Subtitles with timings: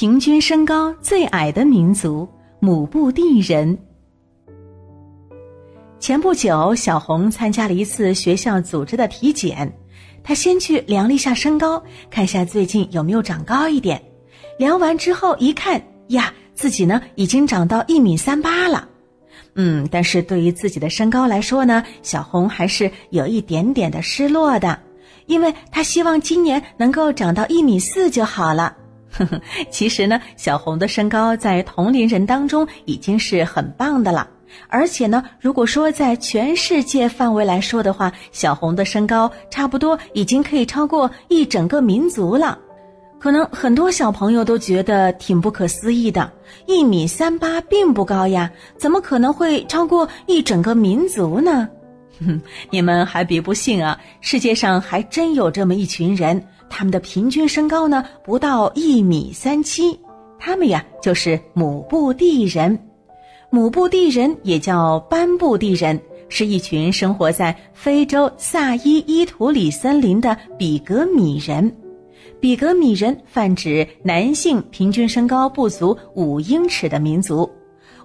[0.00, 2.26] 平均身高最矮的民族——
[2.58, 3.78] 姆布地人。
[5.98, 9.70] 前不久，小红参加了一次学校组织的体检，
[10.24, 14.02] 她先去量了一下身高，看一下最近有没有长高一点。
[14.58, 15.78] 量完之后一看，
[16.08, 18.88] 呀，自己呢已经长到一米三八了。
[19.54, 24.80] 嗯，但是对于自己的身高来说呢，小红还是有一点点的失落的。
[25.26, 28.78] 因为她希望今年能够长到一米四就好了。
[29.10, 34.28] 呵呵，其实呢，小红的身高在同龄人当中已经是很棒的了。
[34.68, 42.58] 而且呢，如果说在全世界范围来说的话，小红的身高差不多已经可以超过一整个民族了。
[43.20, 46.32] 可能很多小朋友都觉得挺不可思议的，
[46.66, 51.68] 一米三八并不高呀，怎么可能会超过一整个民族呢？
[52.18, 52.40] 哼，
[52.70, 53.98] 你们还别不信啊！
[54.20, 60.00] 世界上还真有这么一群人，他们的平均身高呢不到一米三七，
[60.38, 62.78] 他们呀就是姆布地人。
[63.50, 71.76] 姆布地人也叫班布地人，是一群生活在非洲萨伊伊图里森林的比格米人。
[72.38, 77.50] 比格米人泛指男性平均身高不足五英尺的民族，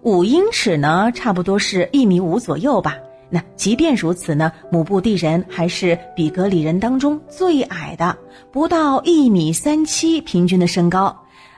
[0.01, 2.97] 五英尺呢，差不多是一米五左右吧。
[3.35, 8.17] 那即便如此呢，姆布地人还是比格里人当中最矮的，
[8.49, 11.13] 不到一米三七平均的身高，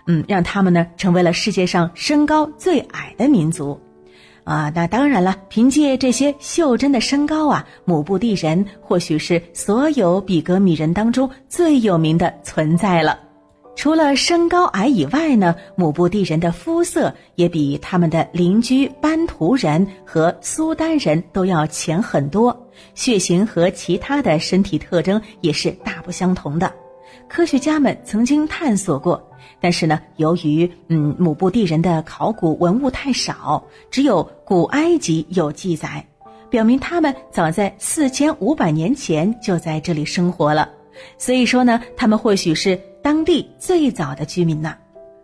[0.08, 3.80] 嗯，让他们呢成为了世界上身高最矮的民族，
[4.44, 13.20] 啊，那当然了，凭借这些袖珍的身高啊，姆布地人或许是所有比格米人当中最有名的存在了。
[13.78, 26.74] 除了身高矮以外呢，姆布地人的肤色也比他们的邻居班图人和苏丹人都要浅很多，血型和其他的身体特征也是大不相同的。
[27.30, 29.24] 科学家们曾经探索过，
[29.62, 36.04] 但是呢，由于嗯姆布地人的考古文物太少，只有古埃及有记载，
[36.50, 40.68] 表明他们早在四千五百年前就在这里生活了。
[41.20, 42.78] 所以说呢，他们或许是。
[43.08, 44.76] 当地最早的居民呢，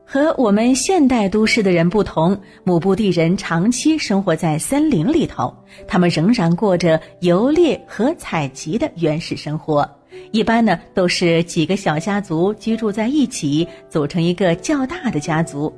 [0.06, 5.54] 和我们现代都市的人不同，姆布地人长期生活在森林里头，
[5.86, 9.86] 他们仍然过着游猎和采集的原始生活。
[10.32, 15.70] 一般呢，都是几个小家族居住在一起，组成一个较大的家族。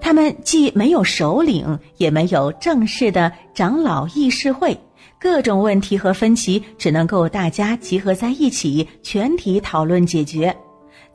[0.00, 4.76] 他们既没有首领，也没有正式的长老议事会，
[5.20, 10.52] 各种问题和分歧只能够大家集合在一起，全体讨论解决。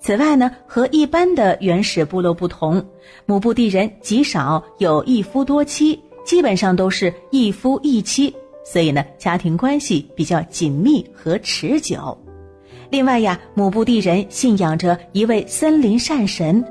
[0.01, 2.83] 此外呢，和一般的原始部落不同，
[3.25, 8.33] 姆布地人极少有一夫多妻，基本上都是一夫一妻，
[8.63, 12.17] 所以呢，家庭关系比较紧密和持久。
[12.89, 16.63] 另外呀，姆布地人信仰着一位森林善神，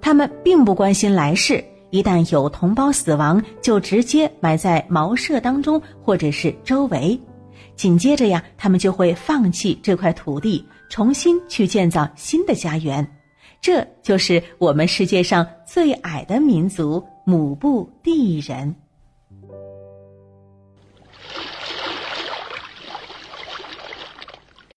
[0.00, 7.18] 他们并不关心来世，一旦有同胞死亡，就直接埋在茅舍当中或者是周围。
[7.82, 13.04] 紧接着呀，他们就会放弃这块土地，重新去建造新的家园。
[13.60, 18.72] 这就是我们世界上最矮的民族——姆布地人。